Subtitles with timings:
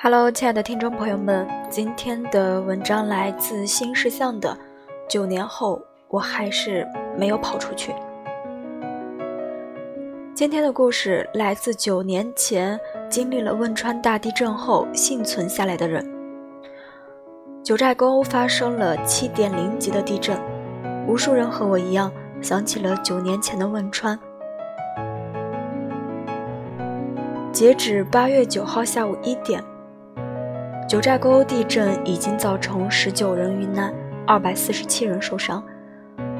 [0.00, 4.56] Hello，亲爱的听众朋友们，今天的文章来自新事项的。
[5.08, 6.86] 九年后，我还是
[7.18, 7.92] 没有跑出去。
[10.36, 12.78] 今天的故事来自九年前
[13.10, 16.08] 经历了汶川大地震后幸存下来的人。
[17.64, 20.40] 九寨沟发生了七点零级的地震，
[21.08, 24.16] 无数人和我一样想起了九年前的汶川。
[27.50, 29.60] 截止八月九号下午一点。
[30.88, 33.92] 九寨沟地震已经造成十九人遇难，
[34.26, 35.62] 二百四十七人受伤。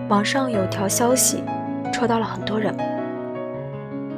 [0.08, 1.44] 网上有条消息，
[1.92, 2.74] 戳到了很多人。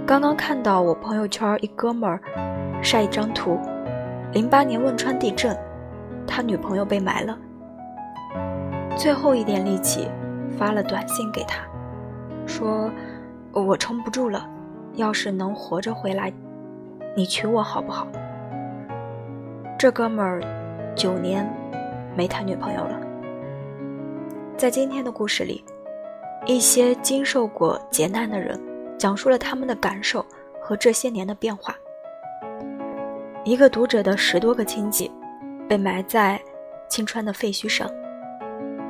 [0.06, 2.20] 刚刚看到我朋友圈一哥们儿
[2.80, 3.58] 晒一张图，
[4.32, 5.58] 零八年汶川地震，
[6.28, 7.36] 他女朋友被埋了，
[8.96, 10.06] 最后一点力气
[10.56, 11.60] 发了短信给他，
[12.46, 12.88] 说
[13.50, 14.48] ：“我撑不住了，
[14.94, 16.32] 要是能活着回来，
[17.16, 18.06] 你娶我好不好？”
[19.80, 20.42] 这哥们儿
[20.94, 21.50] 九年
[22.14, 23.00] 没谈女朋友了。
[24.54, 25.64] 在今天的故事里，
[26.44, 28.60] 一些经受过劫难的人
[28.98, 30.22] 讲述了他们的感受
[30.60, 31.74] 和这些年的变化。
[33.42, 35.10] 一个读者的十多个亲戚
[35.66, 36.38] 被埋在
[36.90, 37.90] 青川的废墟上。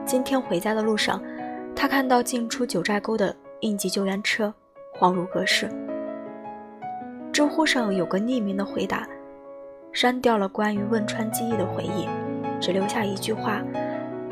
[0.05, 1.23] 今天回家的路上，
[1.77, 4.53] 他看到进出九寨沟的应急救援车
[4.99, 5.71] 恍如隔世。
[7.33, 9.07] 知乎上有个匿名的回答。
[9.93, 12.09] 删掉了关于汶川记忆的回忆，
[12.61, 13.61] 只留下一句话，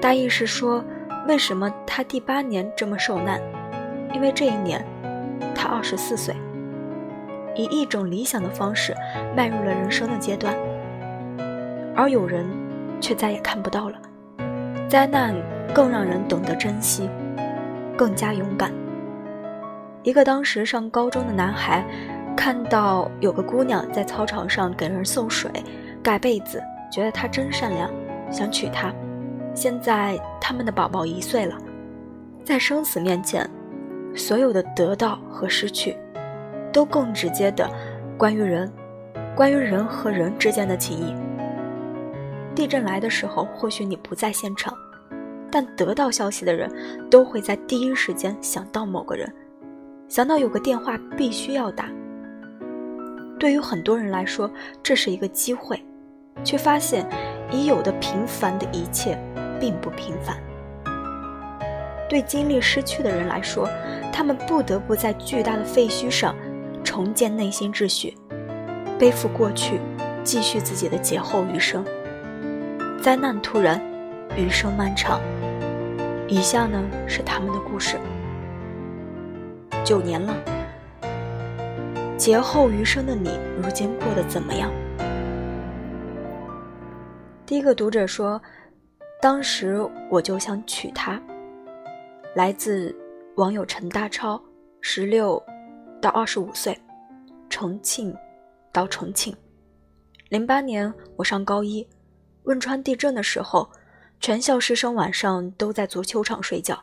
[0.00, 0.84] 大意是说，
[1.26, 3.40] 为什么他第八年这么受难？
[4.14, 4.84] 因为这一年，
[5.54, 6.34] 他二十四岁，
[7.56, 8.94] 以一种理想的方式
[9.36, 10.54] 迈入了人生的阶段，
[11.94, 12.46] 而有人
[13.00, 13.98] 却再也看不到了。
[14.88, 15.34] 灾难
[15.74, 17.10] 更让人懂得珍惜，
[17.96, 18.72] 更加勇敢。
[20.04, 21.84] 一个当时上高中的男孩。
[22.38, 25.50] 看到有个姑娘在操场上给人送水、
[26.00, 27.90] 盖被子，觉得她真善良，
[28.30, 28.94] 想娶她。
[29.54, 31.58] 现在他们的宝宝一岁了，
[32.44, 33.50] 在生死面前，
[34.14, 35.96] 所有的得到和失去，
[36.72, 37.68] 都更直接的
[38.16, 38.72] 关于人，
[39.34, 41.12] 关于人和人之间的情谊。
[42.54, 44.72] 地震来的时候，或许你不在现场，
[45.50, 46.70] 但得到消息的人
[47.10, 49.28] 都会在第一时间想到某个人，
[50.06, 51.90] 想到有个电话必须要打。
[53.38, 54.50] 对于很多人来说，
[54.82, 55.82] 这是一个机会，
[56.42, 57.06] 却发现
[57.50, 59.18] 已有的平凡的一切
[59.60, 60.36] 并不平凡。
[62.08, 63.68] 对经历失去的人来说，
[64.12, 66.34] 他们不得不在巨大的废墟上
[66.82, 68.16] 重建内心秩序，
[68.98, 69.80] 背负过去，
[70.24, 71.84] 继续自己的劫后余生。
[73.00, 73.80] 灾难突然，
[74.36, 75.20] 余生漫长。
[76.26, 77.96] 以下呢是他们的故事。
[79.84, 80.57] 九年了。
[82.18, 83.30] 劫后余生的你，
[83.62, 84.72] 如今过得怎么样？
[87.46, 88.42] 第一个读者说
[89.22, 89.78] ：“当时
[90.10, 91.22] 我就想娶她。”
[92.34, 92.92] 来自
[93.36, 94.42] 网友陈大超，
[94.80, 95.40] 十六
[96.02, 96.76] 到二十五岁，
[97.48, 98.12] 重庆
[98.72, 99.32] 到重庆。
[100.28, 101.88] 零八年我上高一，
[102.42, 103.70] 汶川地震的时候，
[104.18, 106.80] 全校师生晚上都在足球场睡觉，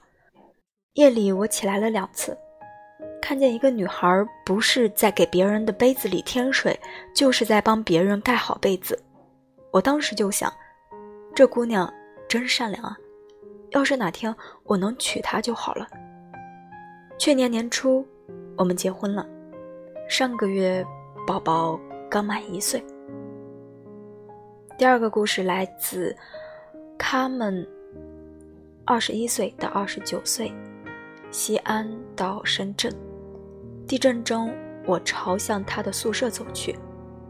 [0.94, 2.38] 夜里我起来了两次。
[3.26, 6.80] 看见一个女孩，不是在给别人的杯子里添水，
[7.12, 9.02] 就是在帮别人盖好被子。
[9.72, 10.54] 我当时就想，
[11.34, 11.92] 这姑娘
[12.28, 12.96] 真善良啊！
[13.72, 14.34] 要是哪天
[14.64, 15.88] 我能娶她就好了。
[17.18, 18.08] 去年年初，
[18.56, 19.28] 我们结婚了，
[20.08, 20.86] 上个月
[21.26, 22.80] 宝宝刚满一岁。
[24.78, 26.16] 第二个故事来自
[26.96, 27.68] 卡门，
[28.86, 30.54] 二十一岁到二十九岁，
[31.32, 32.96] 西安到深圳。
[33.88, 34.52] 地震中，
[34.88, 36.76] 我朝向他的宿舍走去。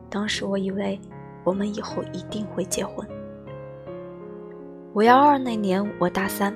[0.10, 0.98] 当时我以为，
[1.44, 3.06] 我们以后一定会结婚。
[4.94, 6.56] 五幺二那年，我大三，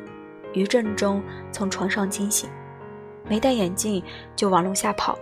[0.54, 1.22] 余震中
[1.52, 2.50] 从床上惊醒，
[3.28, 4.02] 没戴眼镜
[4.38, 5.20] 就往楼下跑。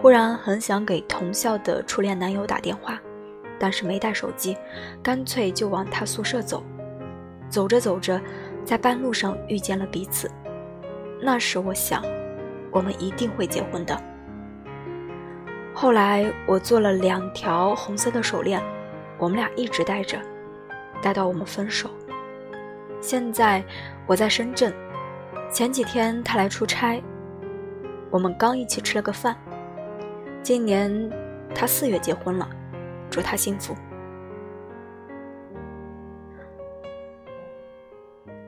[0.00, 3.00] 忽然很想给同校的初恋男友打电话，
[3.58, 4.56] 但是没带手机，
[5.02, 6.62] 干脆就往他宿舍走。
[7.48, 8.20] 走着走着，
[8.64, 10.30] 在半路上遇见了彼此。
[11.20, 12.04] 那时我想。
[12.76, 13.98] 我们一定会结婚的。
[15.72, 18.62] 后来我做了两条红色的手链，
[19.16, 20.20] 我们俩一直戴着，
[21.00, 21.88] 戴到我们分手。
[23.00, 23.64] 现在
[24.06, 24.74] 我在深圳，
[25.50, 27.02] 前几天他来出差，
[28.10, 29.34] 我们刚一起吃了个饭。
[30.42, 31.10] 今年
[31.54, 32.46] 他四月结婚了，
[33.08, 33.74] 祝他幸福。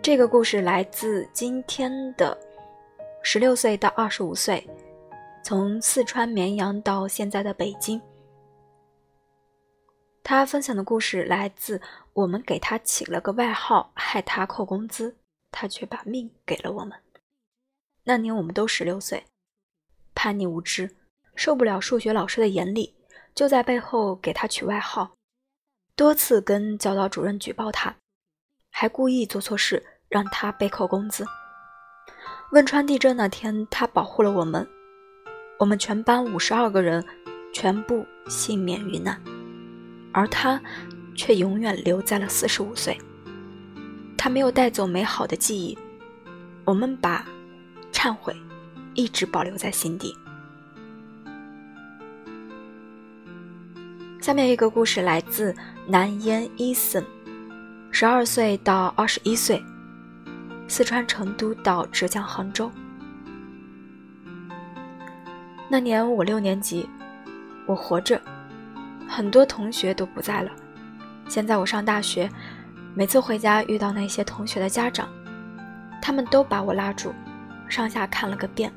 [0.02, 2.36] 这个故事来自今天的。
[3.30, 4.66] 十六岁到二十五岁，
[5.44, 8.00] 从四川绵阳到现在的北京。
[10.22, 11.78] 他分享的故事来自
[12.14, 15.14] 我们给他起了个外号，害他扣工资，
[15.50, 16.98] 他却把命给了我们。
[18.04, 19.22] 那年我们都十六岁，
[20.14, 20.96] 叛逆无知，
[21.34, 22.94] 受不了数学老师的严厉，
[23.34, 25.10] 就在背后给他取外号，
[25.94, 27.94] 多次跟教导主任举报他，
[28.70, 31.26] 还故意做错事让他被扣工资。
[32.52, 34.66] 汶川地震那天，他保护了我们，
[35.58, 37.04] 我们全班五十二个人
[37.52, 39.20] 全部幸免于难。
[40.12, 40.58] 而他，
[41.14, 42.98] 却永远留在了四十五岁。
[44.16, 45.76] 他没有带走美好的记忆，
[46.64, 47.22] 我们把
[47.92, 48.34] 忏悔
[48.94, 50.16] 一直保留在心底。
[54.22, 55.54] 下面一个故事来自
[55.86, 57.04] 南烟伊森，
[57.90, 59.62] 十二岁到二十一岁，
[60.69, 62.70] 四川成都到浙江杭州。
[65.70, 66.88] 那年我六年级，
[67.67, 68.20] 我活着。
[69.09, 70.50] 很多同学都不在了。
[71.29, 72.31] 现在我上大学，
[72.94, 75.09] 每次回家遇到那些同学的家长，
[76.00, 77.12] 他们都把我拉住，
[77.69, 78.70] 上下看了个遍。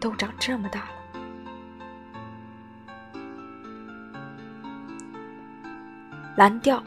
[0.00, 0.86] 都长这么大了。
[6.36, 6.82] 蓝调，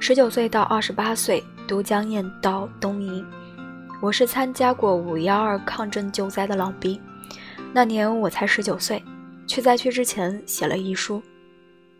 [0.00, 3.24] 十九岁到二十八岁，都江堰到东营。
[4.00, 7.00] 我是参加过五幺二抗震救灾的老兵，
[7.72, 9.02] 那年我才十九岁，
[9.46, 11.22] 去灾区之前写了遗书。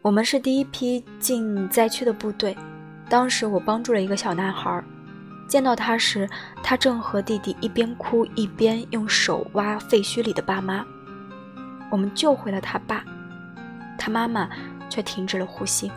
[0.00, 2.56] 我们是第一批进灾区的部队，
[3.08, 4.82] 当时我帮助了一个小男孩，
[5.46, 6.28] 见到他时，
[6.60, 10.84] 他正和弟弟一边哭一边用手挖废墟里的爸妈。
[11.88, 13.04] 我们救回了他爸，
[13.96, 14.48] 他妈妈
[14.90, 15.88] 却停止了呼吸。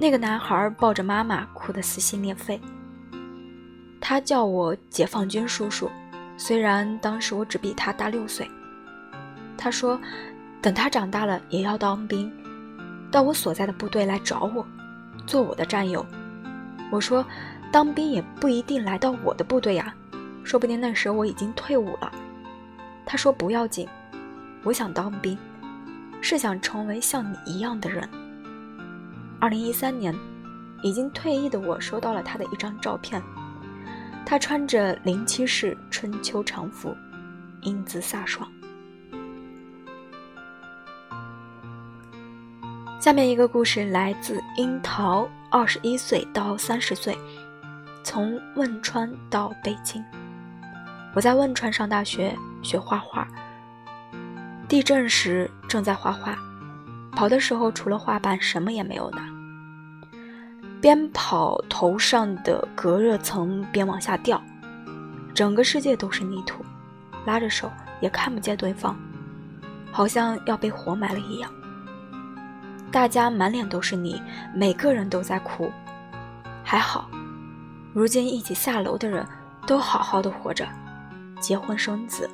[0.00, 2.60] 那个男孩抱着妈妈哭得撕心裂肺，
[4.00, 5.90] 他叫我解放军叔叔，
[6.36, 8.48] 虽然当时我只比他大六岁。
[9.56, 10.00] 他说，
[10.62, 12.32] 等他长大了也要当兵。
[13.10, 14.64] 到我所在的部队来找我，
[15.26, 16.06] 做我的战友。
[16.92, 17.26] 我说，
[17.72, 19.92] 当兵也不一定来到我的部队呀，
[20.44, 22.12] 说不定那时我已经退伍了。
[23.04, 23.88] 他说不要紧，
[24.62, 25.36] 我想当兵，
[26.20, 28.08] 是想成为像你一样的人。
[29.40, 30.14] 二零一三年，
[30.82, 33.22] 已经退役的我收到了他的一张照片，
[34.26, 36.96] 他穿着零七式春秋常服，
[37.62, 38.50] 英姿飒爽。
[43.00, 47.16] 下面一个故事来自樱桃，二十一岁到三十岁，
[48.02, 50.04] 从汶川到北京。
[51.14, 53.26] 我在汶川上大学，学画画。
[54.68, 56.36] 地震时正在画画，
[57.12, 59.22] 跑的时候除了画板什么也没有拿。
[60.80, 64.40] 边跑头上的隔热层边往下掉，
[65.34, 66.64] 整个世界都是泥土，
[67.26, 67.68] 拉着手
[68.00, 68.96] 也看不见对方，
[69.90, 71.50] 好像要被活埋了一样。
[72.92, 74.22] 大家满脸都是泥，
[74.54, 75.70] 每个人都在哭。
[76.62, 77.10] 还好，
[77.92, 79.26] 如今一起下楼的人
[79.66, 80.64] 都好好的活着，
[81.40, 82.30] 结婚生子。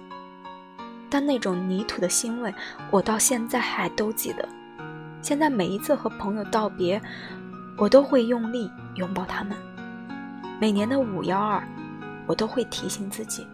[1.09, 2.55] 但那种泥土的腥味，
[2.91, 4.47] 我到现在还都记得。
[5.25, 7.01] 现在每一次和朋友道别，
[7.79, 9.57] 我都会用力拥抱他们。
[10.61, 11.67] 每年的五幺二，
[12.27, 13.47] 我都会提醒自己，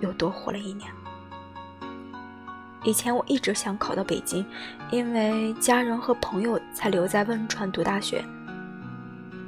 [0.00, 0.90] 又多活了一年。
[2.82, 4.42] 以前我一直想考到北京，
[4.90, 8.24] 因为家人和朋友才留在汶川读大学。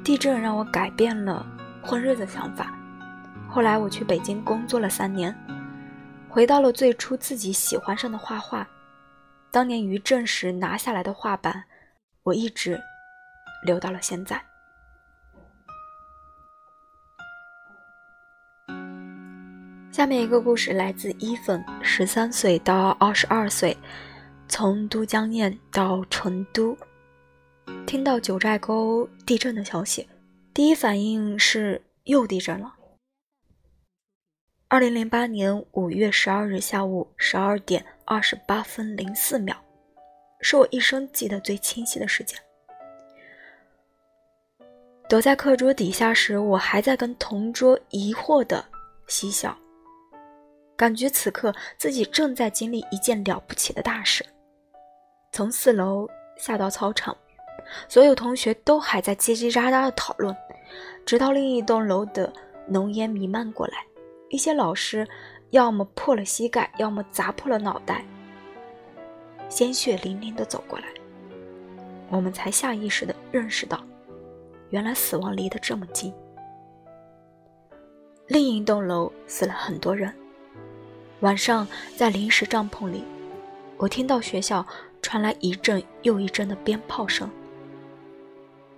[0.03, 1.43] 地震让我改变了
[1.81, 2.77] 混日子想法。
[3.49, 5.35] 后来我去北京工作了三年，
[6.29, 8.67] 回到了最初自己喜欢上的画画。
[9.49, 11.65] 当年余震时拿下来的画板，
[12.23, 12.79] 我一直
[13.65, 14.43] 留到了现在。
[19.91, 23.77] 下面一个故事来自伊粉，十三岁到二十二岁，
[24.47, 26.77] 从都江堰到成都，
[27.85, 30.07] 听到九寨沟地震的消息，
[30.53, 32.75] 第一反应是又地震了。
[34.69, 39.61] 二零零八年五月十二日下午十二点二十八分零四秒，
[40.41, 42.37] 是我一生记得最清晰的时间。
[45.07, 48.63] 躲在课桌底下时，我还在跟同桌疑惑的
[49.07, 49.57] 嬉笑。
[50.77, 54.25] 感觉此刻自己正在经历一件了不起的大事。
[55.31, 57.15] 从四楼下到操场，
[57.87, 60.35] 所有同学都还在叽叽喳喳的讨论，
[61.05, 62.33] 直到另一栋楼的
[62.67, 63.85] 浓烟弥漫过来，
[64.29, 65.07] 一些老师
[65.51, 68.03] 要么破了膝盖，要么砸破了脑袋，
[69.51, 70.85] 鲜血淋淋的走过来，
[72.09, 73.83] 我们才下意识的认识到，
[74.69, 76.13] 原来死亡离得这么近。
[78.27, 80.11] 另一栋楼死了很多人。
[81.19, 81.67] 晚上
[81.97, 83.03] 在临时帐篷里，
[83.75, 84.65] 我听到学校
[85.01, 87.29] 传来一阵又一阵的鞭炮声。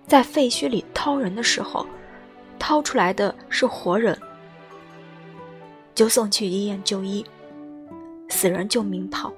[0.07, 1.85] 在废墟里掏人的时候，
[2.57, 4.19] 掏出来的是活人，
[5.93, 7.23] 就送去医院就医；
[8.27, 9.31] 死人就鸣炮。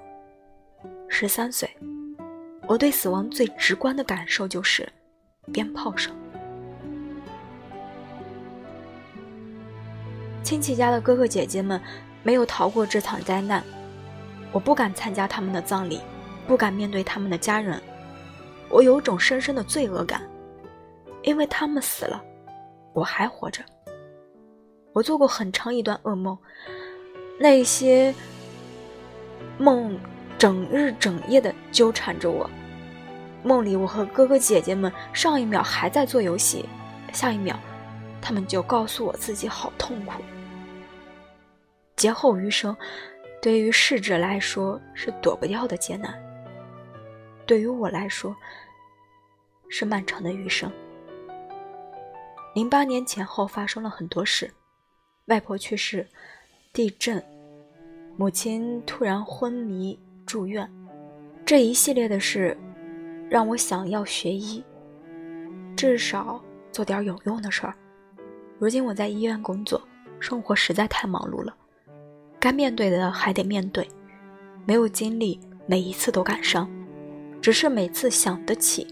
[1.08, 1.70] 十三岁，
[2.68, 4.88] 我对死亡最直观的感受就是
[5.52, 6.16] 鞭炮声。
[10.44, 11.82] 亲戚家的哥哥姐姐们
[12.22, 13.64] 没有逃过这场灾难，
[14.52, 16.02] 我不敢参加他们的葬礼，
[16.48, 17.82] 不敢面对他们的家人，
[18.70, 20.22] 我有种深深的罪恶感。
[21.24, 22.24] 因为他们死了，
[22.94, 23.64] 我还活着。
[24.94, 26.38] 我做过很长一段噩梦，
[27.40, 28.14] 那些
[29.58, 30.00] 梦
[30.46, 32.48] 整日整夜的纠缠着我。
[33.42, 36.70] 梦里，我和哥哥姐姐们上一秒还在做游戏，
[37.12, 37.56] 下一秒，
[38.22, 40.22] 他们就告诉我自己好痛苦。
[41.96, 42.78] 劫后余生，
[43.42, 46.14] 对于逝者来说是躲不掉的劫难，
[47.48, 48.36] 对于我来说，
[49.68, 50.72] 是漫长的余生。
[52.54, 54.54] 零八年前后发生了很多事，
[55.26, 56.08] 外婆去世，
[56.72, 57.20] 地震，
[58.16, 60.70] 母亲突然昏迷住院，
[61.46, 62.58] 这一系列的事，
[63.30, 64.64] 让我想要学医，
[65.76, 67.76] 至少做点有用的事儿。
[68.58, 69.82] 如今我在医院工作，
[70.20, 71.56] 生活实在太忙碌了，
[72.40, 73.88] 该面对的还得面对，
[74.66, 76.68] 没有精力每一次都赶上，
[77.40, 78.88] 只是每次想得起，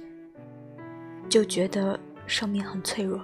[1.27, 3.19] 就觉得生命很脆弱。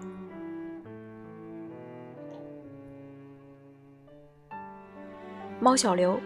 [5.59, 6.19] 猫小刘，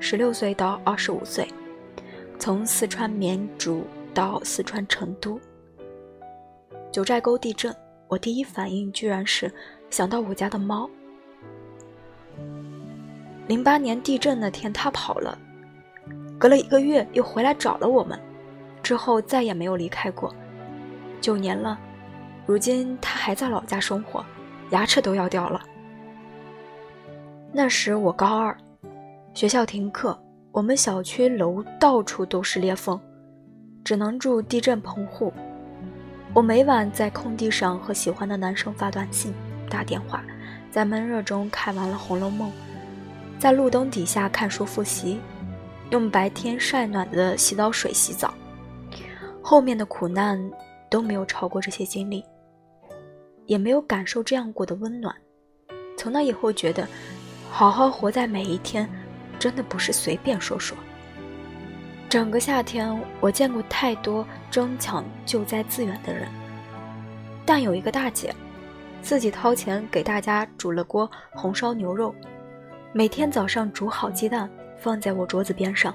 [0.00, 1.48] 十六岁到二十五岁，
[2.38, 5.40] 从四川绵竹到四川成都。
[6.92, 7.74] 九寨沟地震，
[8.06, 9.52] 我第一反应居然是
[9.90, 10.88] 想到我家的猫。
[13.46, 15.38] 零八年地震那天，它跑了，
[16.38, 18.18] 隔了一个月又回来找了我们，
[18.82, 20.34] 之后再也没有离开过。
[21.20, 21.78] 九年了，
[22.46, 24.24] 如今它还在老家生活，
[24.70, 25.60] 牙齿都要掉了。
[27.52, 28.56] 那时我高二，
[29.34, 30.16] 学校停课，
[30.52, 32.98] 我们小区楼到处都是裂缝，
[33.82, 35.32] 只能住地震棚户。
[36.32, 39.34] 我每晚在空地上和喜欢的男生发短信、
[39.68, 40.22] 打电话，
[40.70, 42.48] 在闷热中看完了《红楼梦》，
[43.36, 45.18] 在路灯底下看书复习，
[45.90, 48.32] 用白天晒暖的洗澡水洗澡。
[49.42, 50.40] 后面的苦难
[50.88, 52.24] 都没有超过这些经历，
[53.46, 55.12] 也没有感受这样过的温暖。
[55.98, 56.86] 从那以后觉得。
[57.50, 58.88] 好好活在每一天，
[59.38, 60.76] 真的不是随便说说。
[62.08, 66.28] 整个夏天，我见过太多争抢救灾资源的人，
[67.44, 68.32] 但有一个大姐，
[69.02, 72.14] 自己掏钱给大家煮了锅红烧牛肉，
[72.92, 74.48] 每天早上煮好鸡蛋
[74.78, 75.92] 放在我桌子边上。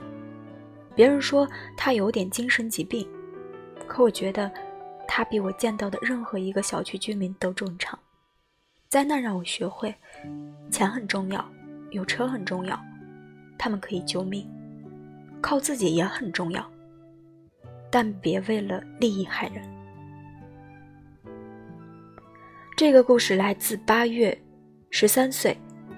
[0.93, 3.07] 别人说她有点精神疾病，
[3.87, 4.51] 可我觉得
[5.07, 7.97] 她比我见到的任何一个小区居民都正常。
[8.89, 9.95] 灾难让我学会，
[10.69, 11.47] 钱很重要，
[11.91, 12.77] 有车很重要，
[13.59, 14.49] 他们可以救命，
[15.41, 16.65] 靠自己也很重要，
[17.91, 19.61] 但别为了利益害人。
[22.77, 24.35] 这个故事来自八月，
[24.89, 25.55] 十三岁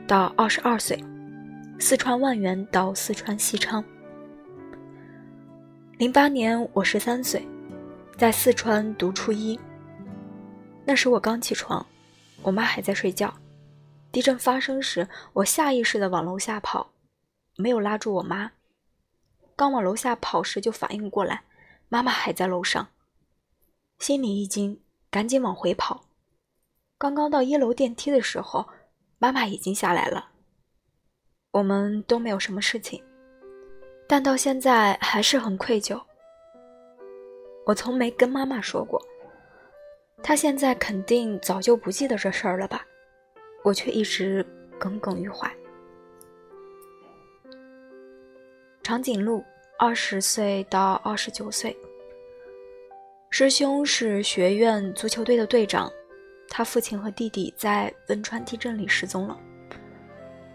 [0.07, 1.01] 到二十二岁，
[1.79, 3.83] 四川万源到四川西昌。
[5.99, 7.47] 零八年我十三岁，
[8.17, 9.59] 在四川读初一，
[10.83, 11.85] 那时我刚起床。
[12.41, 13.31] 我妈还在睡觉。
[14.11, 16.91] 地震发生时，我下意识地往楼下跑，
[17.61, 18.51] 没有拉住我妈。
[19.55, 21.43] 刚往楼下跑时，就反应过来，
[21.87, 22.87] 妈妈还在楼上，
[23.99, 26.05] 心里一惊，赶紧往回跑。
[26.97, 28.67] 刚刚到一楼电梯的时候，
[29.19, 30.31] 妈妈已经下来了。
[31.51, 33.03] 我们都没有什么事情，
[34.07, 36.01] 但到现在还是很愧疚。
[37.65, 38.99] 我从没跟妈妈说过。
[40.23, 42.85] 她现在肯定早就不记得这事儿了吧，
[43.63, 44.45] 我却一直
[44.79, 45.51] 耿耿于怀。
[48.91, 49.41] 长颈鹿，
[49.79, 51.73] 二十岁到二十九岁，
[53.29, 55.89] 师兄是学院足球队的队长，
[56.49, 59.37] 他父亲和弟弟在汶川地震里失踪了。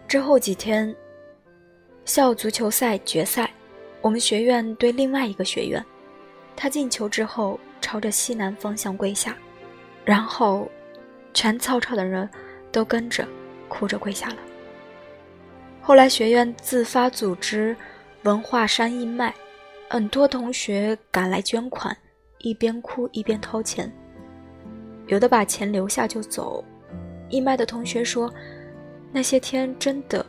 [0.07, 0.95] 之后几天，
[2.05, 3.51] 校足球赛决赛，
[4.03, 5.83] 我们学院对另外一个学院，
[6.55, 9.35] 他进球之后朝着西南方向跪下。
[10.05, 10.71] 然后，
[11.33, 12.29] 全操场的人
[12.71, 13.27] 都跟着
[13.67, 14.37] 哭着跪下了。
[15.81, 17.75] 后来学院自发组织
[18.27, 19.33] 文化山义卖，
[19.89, 21.97] 很多同学赶来捐款，
[22.39, 23.91] 一边哭一边掏钱。
[25.07, 26.65] 有的把钱留下就走。
[27.29, 28.29] 义卖的同学说，
[29.13, 30.27] 那些天真的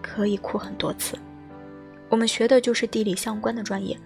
[0.00, 1.18] 可以哭很多次。
[2.08, 3.98] 我们学的就是地理相关的专业，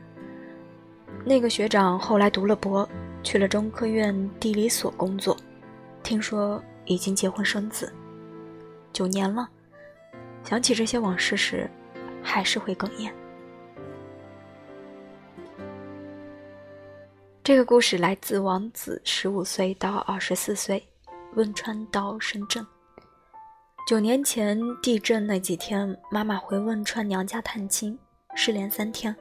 [1.23, 2.89] 那个学长后来读了博，
[3.23, 5.37] 去了中科院地理所工作，
[6.03, 7.93] 听说已经结婚生子，
[8.95, 9.47] 九年了。
[10.43, 11.69] 想起这些往事时，
[12.23, 13.13] 还是会哽咽。
[17.47, 20.85] 这个故事来自王子，十五岁到二十四岁，
[21.37, 22.67] 汶川到深圳。
[23.87, 27.97] 九年前地震那几天，妈妈回汶川娘家探亲，
[28.35, 29.15] 失联三天。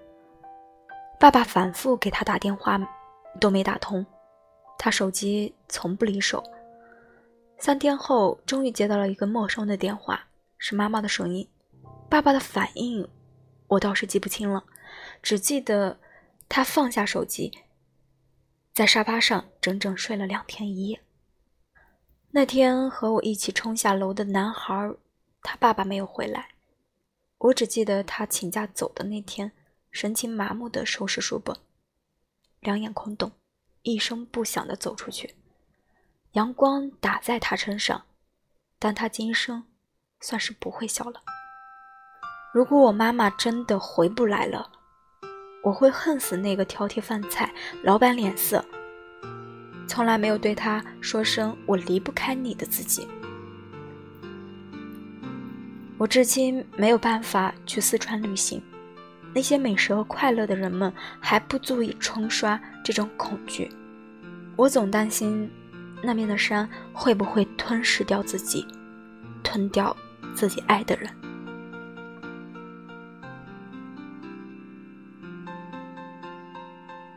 [1.20, 2.80] 爸爸反复给他打电话，
[3.40, 4.04] 都没打通，
[4.80, 6.44] 他手机从不离手。
[7.60, 10.20] 三天后，终于接到了一个陌生的电话。
[10.58, 11.48] 是妈妈的声音，
[12.10, 13.08] 爸爸的反应，
[13.68, 14.64] 我倒是记不清了，
[15.22, 16.00] 只记得
[16.50, 17.52] 他放下手机，
[18.76, 21.02] 在沙发上整整睡了两天一夜。
[22.32, 24.94] 那天和我一起冲下楼的男孩，
[25.42, 26.50] 他爸爸没有回来，
[27.38, 29.54] 我只记得他请假走的那天，
[29.92, 31.56] 神情麻木地收拾书本，
[32.60, 33.32] 两眼空洞，
[33.84, 35.36] 一声不响地走出去。
[36.34, 38.04] 阳光打在他身上，
[38.78, 39.64] 但他今生。
[40.22, 41.22] 算是不会笑了。
[42.52, 44.72] 如果我妈妈真的回不来了，
[45.66, 48.64] 我会恨死那个挑剔饭菜、老板脸色、
[49.88, 53.08] 从来没有对他说声“我离不开你”的自己。
[55.98, 58.62] 我至今没有办法去四川旅行，
[59.34, 63.68] 那些美食和快乐的人们还不足以冲刷这种恐惧。
[64.56, 65.50] 我总担心
[66.04, 68.68] 那边的山会不会吞噬掉自己，
[69.42, 69.98] 吞掉。
[70.36, 71.10] 自己爱的人。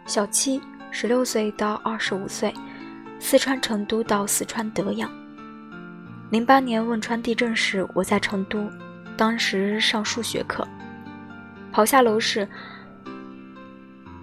[0.08, 0.58] 小七，
[0.90, 2.52] 十六岁到二十五岁，
[3.20, 5.10] 四川成都到四川德阳。
[6.30, 8.70] 零八年汶川地震时，我在成都，
[9.18, 10.66] 当时上数学课，
[11.70, 12.48] 跑下楼时，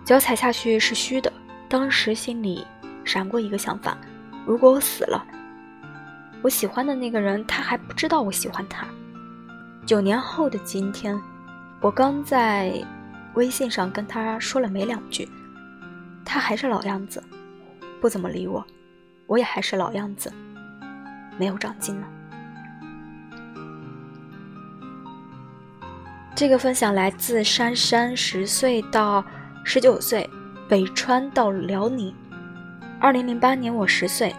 [0.03, 1.31] 脚踩下去是虚的。
[1.69, 2.65] 当时心里
[3.03, 3.95] 闪过一个想法：
[4.43, 5.23] 如果我死了。
[6.41, 8.87] 我喜欢的那个人，他还不知道我喜欢他。
[9.85, 11.15] 九年后的今天，
[11.79, 12.83] 我刚在
[13.35, 15.29] 微信上跟他说了没两句，
[16.25, 17.23] 他还是老样子，
[18.01, 18.65] 不怎么理我，
[19.27, 20.33] 我也还是老样子，
[21.37, 22.07] 没有长进了。
[26.35, 29.23] 这个分享来自珊珊，十岁到
[29.63, 30.29] 十九岁，
[30.67, 32.13] 北川到辽宁。
[32.99, 34.35] 二零零八年，我十岁。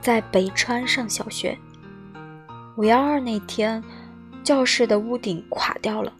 [0.00, 1.58] 在北川上小学，
[2.76, 3.82] 五幺二那天，
[4.44, 6.12] 教室的屋顶垮掉了，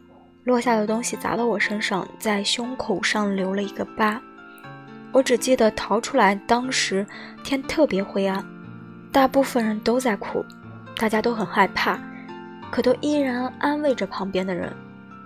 [0.43, 4.21] 落下的东西砸到我身上，在胸口上留了一个疤。
[5.17, 7.03] 我只记得逃出来，当时
[7.43, 8.45] 天特别灰暗，
[9.11, 10.45] 大部分人都在哭，
[10.95, 11.99] 大家都很害怕，
[12.69, 14.71] 可都依然安慰着旁边的人。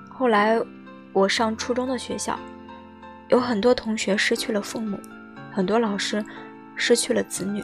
[0.08, 0.58] 后来
[1.12, 2.40] 我上初中的学校，
[3.28, 4.98] 有很多同学失去了父母，
[5.52, 6.24] 很多老师
[6.78, 7.62] 失去了子女。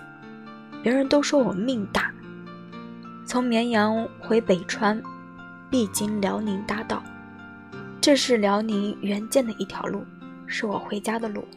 [0.83, 2.11] 别人都说我命大。
[3.25, 5.01] 从绵阳回北川，
[5.69, 7.01] 必经辽宁大道，
[8.01, 10.03] 这是辽宁原建的一条路，
[10.45, 11.47] 是我回家的路。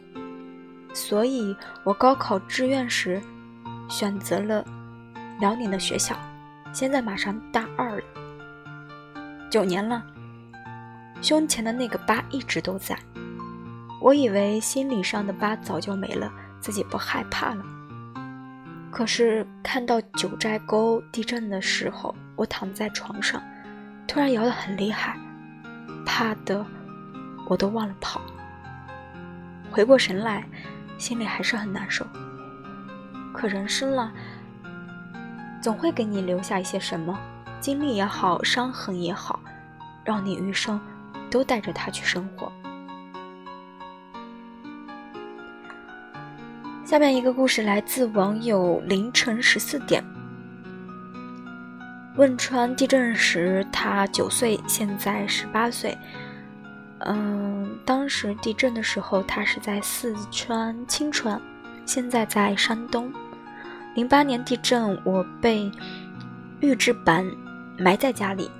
[0.93, 3.21] 所以我高考志愿时
[3.89, 4.65] 选择了
[5.39, 6.15] 辽宁的学校。
[6.73, 8.03] 现在马上大二了，
[9.49, 10.01] 九年了，
[11.21, 12.97] 胸前的那个疤一直都在。
[14.01, 17.63] 我以为心理上的疤早就没了，自己不害怕了。
[18.89, 23.41] 可是看到九寨沟地震的时候，我躺在床上，
[24.07, 25.17] 突然摇得很厉害，
[26.05, 26.65] 怕的
[27.47, 28.21] 我都忘了跑。
[29.71, 30.45] 回过神来，
[31.01, 32.05] 心里还是很难受。
[33.33, 34.11] 可人生了，
[35.59, 37.19] 总会给你留下一些什么
[37.59, 39.39] 经历也好，伤痕也好，
[40.05, 40.79] 让你余生
[41.31, 42.51] 都带着它去生活。
[46.85, 50.03] 下面一个故事来自网友凌晨十四点。
[52.17, 55.97] 汶川地震时，他九岁，现在十八岁。
[57.05, 61.41] 嗯，当时地震的时候，他是在四川青川，
[61.85, 63.11] 现在在山东。
[63.95, 65.71] 零八年地震，我被
[66.59, 67.25] 预制板
[67.79, 68.51] 埋在家里，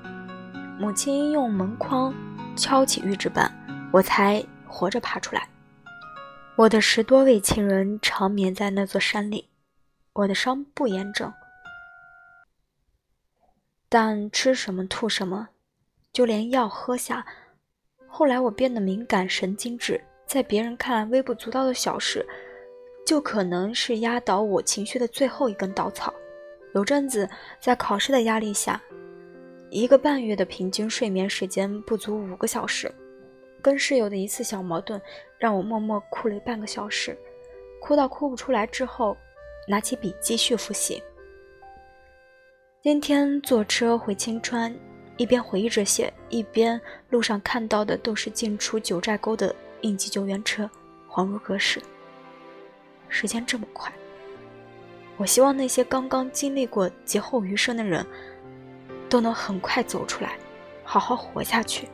[0.80, 2.12] 母亲用门框
[2.56, 3.52] 敲起预制板，
[3.92, 5.48] 我才活着爬出来。
[6.56, 9.50] 我的十多位亲人长眠在那座山里，
[10.14, 11.32] 我的伤不严重，
[13.88, 15.50] 但吃什么吐什么，
[16.12, 17.24] 就连药喝下。
[18.14, 22.28] 后来我变得敏感神经质，在别人看来微不足道的小事，
[23.06, 26.14] 就可能是压倒我情绪的最后一根稻草。
[26.76, 27.28] 有阵子
[27.62, 28.82] 在考试的压力下，
[29.70, 32.94] 一个半月的平均睡眠时间不足五个小时，
[33.62, 35.02] 跟室友的一次小矛盾，
[35.40, 37.18] 让我默默哭了半个小时，
[37.82, 39.16] 哭到哭不出来之后，
[39.70, 41.02] 拿起笔继续复习。
[42.84, 44.76] 今天坐车回青川，
[45.22, 46.82] 一边回忆这些，一边
[47.12, 50.68] 路上看到的都是进出九寨沟的应急救援车，
[51.08, 51.80] 恍如隔世。
[53.08, 53.94] 时间这么快，
[55.18, 58.04] 我希望那些刚刚经历过劫后余生的人，
[59.08, 60.40] 都能很快走出来，
[60.84, 61.88] 好好活下去。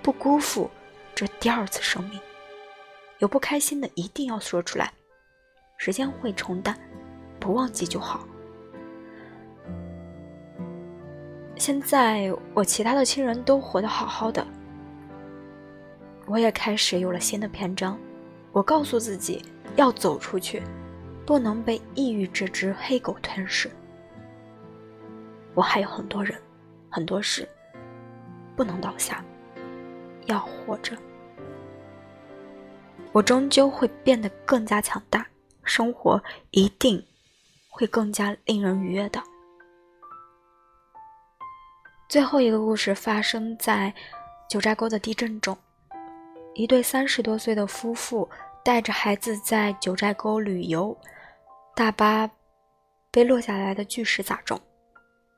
[0.00, 0.70] 不辜负
[1.14, 2.18] 这第二次生命，
[3.18, 4.90] 有不开心的一定要说出来，
[5.76, 6.74] 时间会冲淡，
[7.38, 8.26] 不忘记就好。
[11.56, 14.44] 现在我其他的亲人都活得好好的，
[16.26, 17.98] 我也开始有了新的篇章。
[18.52, 19.42] 我告诉自己
[19.76, 20.62] 要走出去，
[21.24, 23.70] 不能被抑郁这只黑狗吞噬。
[25.54, 26.36] 我还有很多人，
[26.90, 27.48] 很多事，
[28.56, 29.24] 不能倒下。
[30.26, 30.96] 要活着，
[33.12, 35.26] 我终究会变得更加强大，
[35.64, 37.04] 生活一定
[37.70, 39.22] 会更加令人愉悦的。
[42.12, 43.90] 最后一个故事发生在
[44.46, 45.56] 九寨沟的地震中，
[46.52, 48.28] 一对三十多岁的夫妇
[48.62, 50.94] 带着孩子在九寨沟旅游，
[51.74, 52.30] 大巴
[53.10, 54.60] 被落下来的巨石砸中，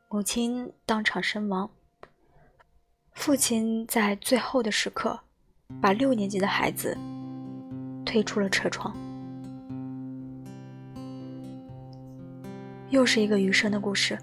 [0.09, 1.71] 母亲当场身亡。
[3.13, 5.17] 父亲在最后的时刻，
[5.81, 6.99] 把六年级的孩子
[8.05, 8.93] 推出了车窗。
[12.91, 14.19] 又是一个余生的故事。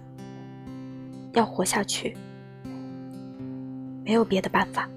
[1.32, 2.18] 要活下去，
[4.12, 4.90] 没有别的办法。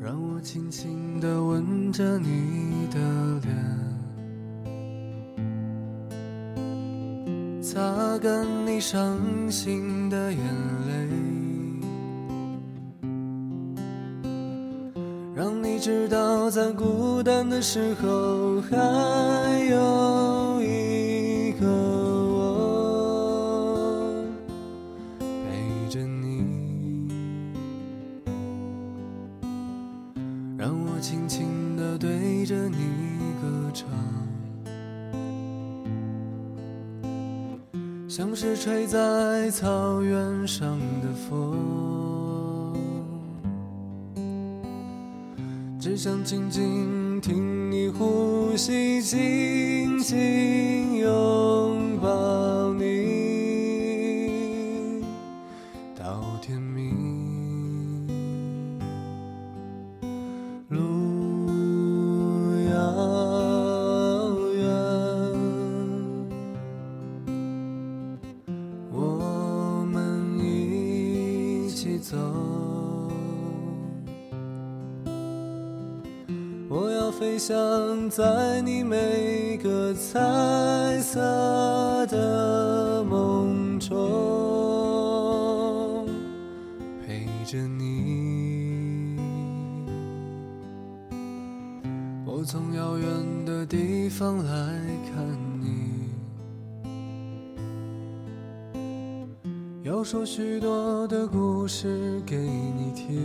[0.00, 2.98] 让我轻轻地吻着你的
[3.44, 3.54] 脸。
[7.62, 10.40] 擦干你伤心的眼
[10.88, 11.08] 泪，
[15.36, 18.76] 让你知道在孤单的时候还
[38.62, 42.76] 吹在草原上的风，
[45.80, 50.61] 只想静静听你呼吸，静静
[72.02, 72.18] 走，
[76.68, 81.20] 我要飞翔在你每个彩色
[82.08, 83.94] 的梦中，
[87.06, 89.16] 陪着你。
[92.26, 93.08] 我从遥远
[93.44, 94.81] 的地方来
[100.04, 103.16] 说许多的故事给你听，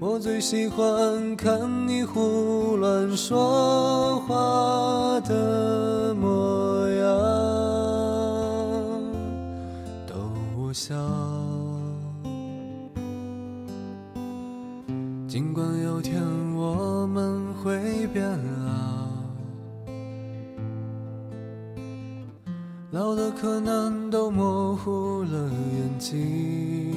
[0.00, 7.06] 我最喜欢看你胡乱说话的模样，
[10.06, 10.14] 逗
[10.58, 10.94] 我笑。
[15.28, 16.20] 尽管有天
[16.54, 18.26] 我们会变
[18.64, 18.85] 老。
[23.32, 26.94] 可能都模糊了眼睛，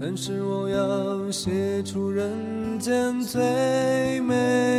[0.00, 4.71] 但是我要写出人间最美。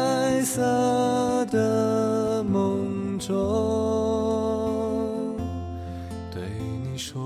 [0.00, 3.36] 白色的梦中，
[6.32, 6.42] 对
[6.82, 7.20] 你说，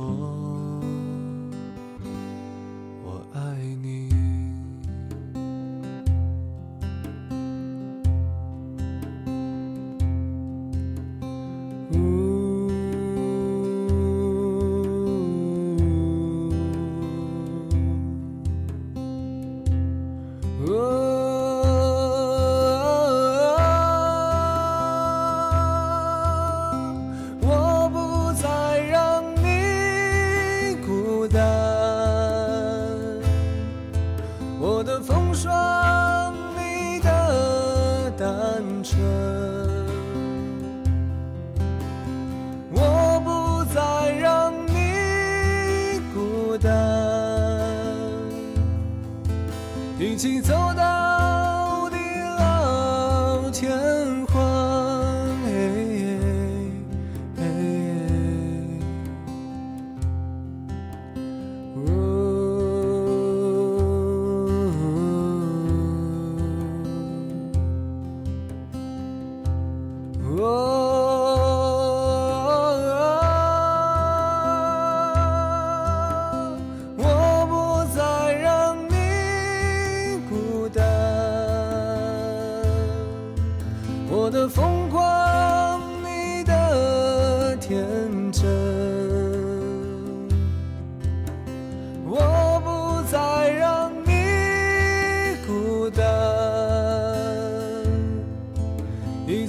[50.24, 50.73] 起走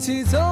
[0.05, 0.44] 지쳐